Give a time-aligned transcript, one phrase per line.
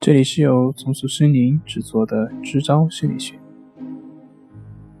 [0.00, 3.34] 这里是由重塑森林制作的支招心理学。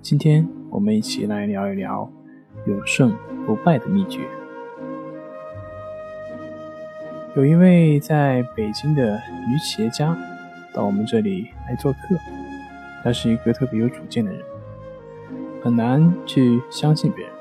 [0.02, 2.12] 今天我们一起来聊一聊
[2.66, 3.16] 有胜
[3.46, 4.20] 不败的秘诀。
[7.34, 9.14] 有一位在北京的
[9.48, 10.14] 女企业家
[10.74, 12.14] 到我们这里来做客，
[13.02, 14.42] 她是一个特别有主见的人，
[15.62, 17.34] 很难去相信别人。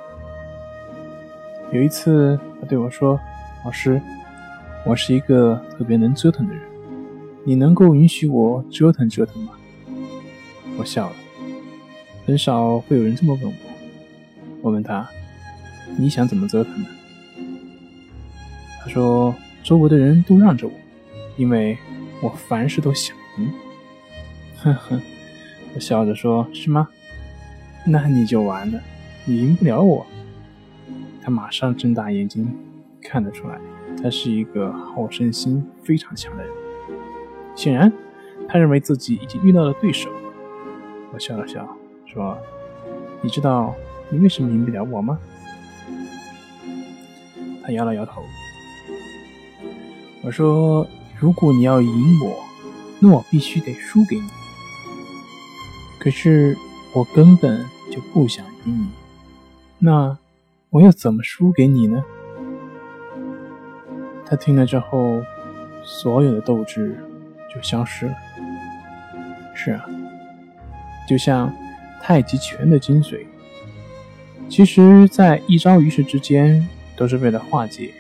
[1.74, 3.20] 有一次，他对我说
[3.66, 4.02] ：“老师，
[4.86, 6.64] 我是一个特别能折腾的人。”
[7.50, 9.54] 你能够允许我折腾折腾吗？
[10.78, 11.16] 我笑了。
[12.24, 13.54] 很少会有人这么问我。
[14.62, 15.10] 我问他
[15.98, 16.86] ：“你想怎么折腾呢？”
[18.80, 19.34] 他说
[19.66, 20.74] ：“周围的人都让着我，
[21.38, 21.76] 因为
[22.22, 23.52] 我凡事都想赢。”
[24.62, 25.02] 呵呵，
[25.74, 26.88] 我笑着说：“是吗？
[27.84, 28.80] 那你就完了，
[29.26, 30.06] 你赢不了我。”
[31.24, 32.56] 他马上睁大眼睛，
[33.02, 33.60] 看得出来，
[34.04, 36.59] 他是一个好胜心非常强的人。
[37.60, 37.92] 显然，
[38.48, 40.10] 他认为自己已经遇到了对手。
[41.12, 41.68] 我笑了笑，
[42.06, 42.38] 说
[43.22, 43.76] ：“你知道
[44.10, 45.20] 你为什么赢不了我吗？”
[47.62, 48.24] 他摇了摇头。
[50.24, 50.88] 我说
[51.20, 51.90] ：“如果你要赢
[52.24, 52.42] 我，
[53.00, 54.30] 那我必须得输给你。
[56.00, 56.56] 可是
[56.96, 58.88] 我根本就不想赢你，
[59.80, 60.18] 那
[60.70, 62.06] 我又怎么输给你呢？”
[64.26, 65.22] 他听了之后，
[65.84, 67.04] 所有的斗志。
[67.54, 68.16] 就消失了。
[69.54, 69.86] 是啊，
[71.08, 71.54] 就像
[72.02, 73.26] 太极拳的精髓，
[74.50, 77.94] 其实，在一招一式之间，都是为了化解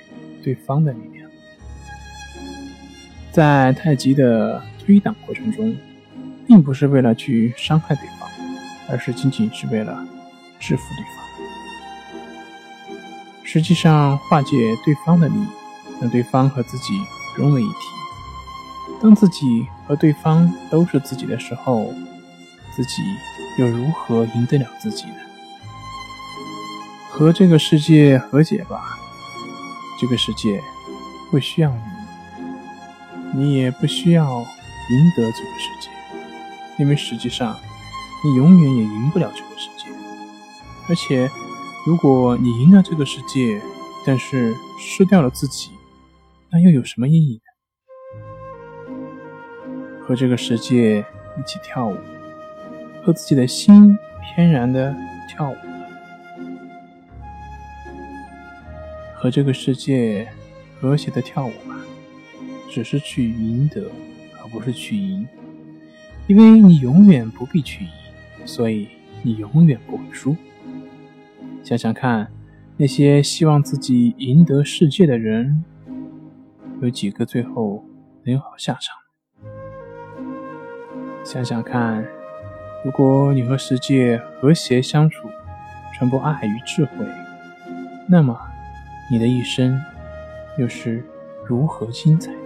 [0.43, 1.29] 对方的力量。
[3.31, 5.75] 在太极的推挡过程中，
[6.47, 8.29] 并不是为了去伤害对方，
[8.89, 10.07] 而是仅仅是为了
[10.59, 11.19] 制服对方。
[13.43, 14.49] 实际上，化解
[14.85, 15.35] 对方的力，
[15.99, 16.93] 让对方和自己
[17.35, 17.98] 融为一体。
[19.01, 21.93] 当自己和对方都是自己的时候，
[22.75, 23.01] 自己
[23.57, 25.15] 又如何赢得了自己呢？
[27.09, 28.99] 和这个世界和解吧，
[29.99, 30.61] 这个世界
[31.31, 35.89] 不需要你，你也不需要赢得这个世界，
[36.77, 37.57] 因为实际上
[38.23, 39.89] 你永远也赢不了这个世界。
[40.87, 41.29] 而且，
[41.85, 43.61] 如果你赢了这个世界，
[44.05, 45.71] 但是失掉了自己，
[46.51, 47.48] 那又有什么意义呢？
[50.09, 51.05] 和这个世界
[51.37, 51.95] 一起跳舞，
[53.03, 54.91] 和自己的心翩然的
[55.27, 55.55] 跳舞，
[59.13, 60.27] 和这个世界
[60.81, 61.79] 和谐的跳舞吧，
[62.71, 63.83] 只是去赢得，
[64.41, 65.27] 而不是去赢，
[66.25, 67.91] 因为你永远不必去赢，
[68.45, 68.87] 所以
[69.21, 70.35] 你永远不会输。
[71.63, 72.31] 想想看，
[72.77, 75.63] 那些希望自己赢得世界的人，
[76.81, 77.85] 有几个最后
[78.23, 78.98] 能有好下场？
[81.23, 82.03] 想想看，
[82.83, 85.29] 如果你和世界和谐相处，
[85.93, 87.05] 传播爱与智慧，
[88.07, 88.39] 那么
[89.11, 89.79] 你的一生
[90.57, 91.03] 又是
[91.45, 92.37] 如何精彩的？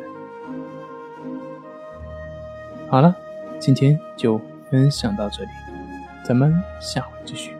[2.89, 3.15] 好了，
[3.57, 4.39] 今天就
[4.69, 5.49] 分享到这里，
[6.25, 7.55] 咱们下回继续。